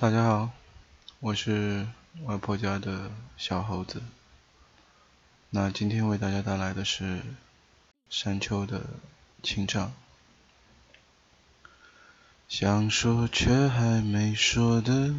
[0.00, 0.50] 大家好，
[1.18, 1.86] 我是
[2.24, 4.02] 外婆家的小猴子。
[5.50, 7.20] 那今天为大家带来的是
[8.08, 8.80] 山丘的
[9.42, 9.92] 清唱。
[12.48, 15.14] 想说却还没说的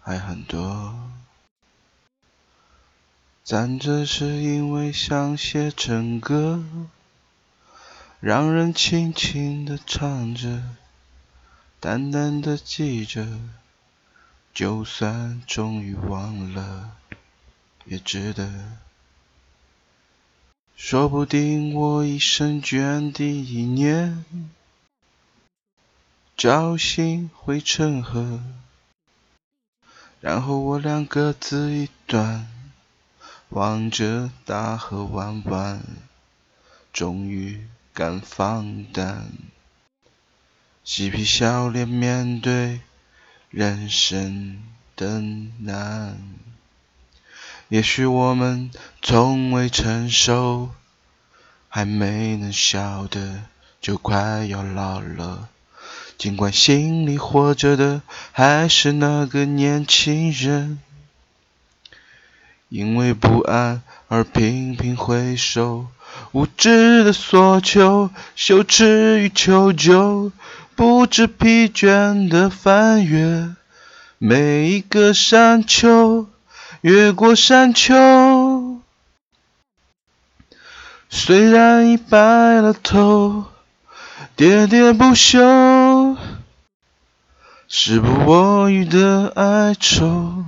[0.00, 0.98] 还很多，
[3.44, 6.64] 站着是因为想写成歌，
[8.18, 10.62] 让人轻轻的唱着。
[11.86, 13.24] 淡淡的记着，
[14.52, 16.96] 就算终于忘了，
[17.84, 18.76] 也值得。
[20.74, 24.24] 说不定我一生涓滴一念，
[26.36, 28.42] 侥幸汇成河，
[30.20, 32.48] 然后我俩各自一端，
[33.50, 35.80] 望着大河弯弯，
[36.92, 39.30] 终于敢放胆。
[40.86, 42.78] 嬉皮笑脸面对
[43.50, 44.62] 人生
[44.94, 45.20] 的
[45.58, 46.16] 难，
[47.68, 48.70] 也许我们
[49.02, 50.70] 从未成熟，
[51.68, 53.42] 还没能晓得
[53.80, 55.48] 就快要老了。
[56.16, 60.78] 尽管心里活着的还是那个年轻人，
[62.68, 65.88] 因为不安而频频回首，
[66.30, 70.30] 无知的索求，羞耻与求救。
[70.76, 73.48] 不知疲倦的翻越
[74.18, 76.26] 每一个山丘，
[76.82, 78.82] 越过山丘。
[81.08, 82.18] 虽然已白
[82.60, 83.46] 了头，
[84.36, 86.18] 喋喋不休，
[87.66, 90.44] 时不我予的哀愁，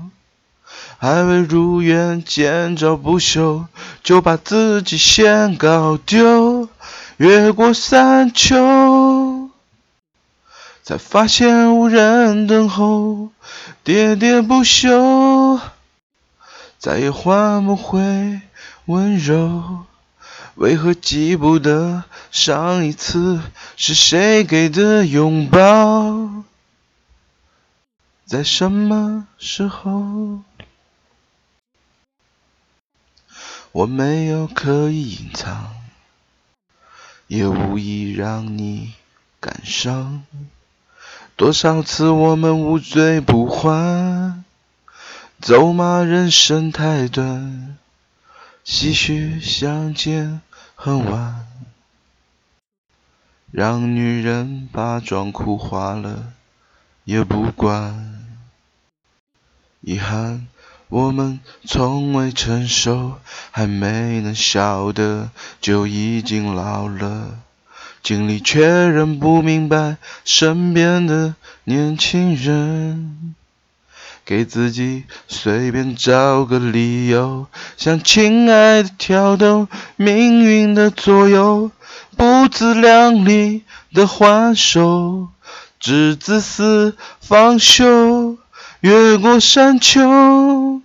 [0.98, 3.64] 还未如愿见着不朽，
[4.02, 6.68] 就把自己先搞丢，
[7.16, 8.56] 越过山丘。
[10.88, 13.30] 才发现无人等候，
[13.84, 15.60] 喋喋不休，
[16.78, 18.40] 再也换不回
[18.86, 19.84] 温柔。
[20.54, 23.38] 为何记不得上一次
[23.76, 26.42] 是谁给的拥抱？
[28.24, 30.40] 在什么时候？
[33.72, 35.68] 我没有刻意隐藏，
[37.26, 38.94] 也无意让你
[39.38, 40.24] 感伤。
[41.38, 44.44] 多少次我们无醉不欢，
[45.40, 47.78] 咒骂人生太短，
[48.66, 50.40] 唏嘘相见
[50.74, 51.46] 恨晚，
[53.52, 56.32] 让女人把妆哭花了
[57.04, 58.20] 也不管。
[59.80, 60.48] 遗憾，
[60.88, 63.20] 我们从未成熟，
[63.52, 67.38] 还没能晓得就已经老了。
[68.02, 73.34] 经历却仍不明白，身边的年轻人，
[74.24, 81.70] 给自己随便找个理由，向亲爱的挑逗，命运的左右，
[82.16, 85.28] 不自量力的还手，
[85.78, 88.38] 只自私放手，
[88.80, 90.80] 越过山丘，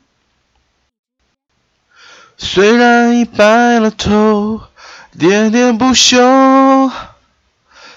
[2.37, 4.61] 虽然已白了头。
[5.15, 6.17] 喋喋不休，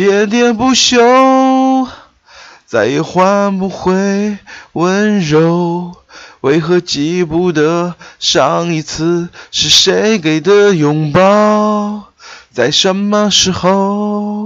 [0.00, 1.86] 喋喋不休，
[2.64, 4.38] 再也换不回
[4.72, 5.94] 温柔。
[6.40, 12.04] 为何记不得上一次是谁给的拥抱？
[12.50, 14.39] 在什么时候？